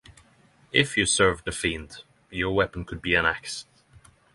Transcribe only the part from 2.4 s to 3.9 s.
weapon could be an axe.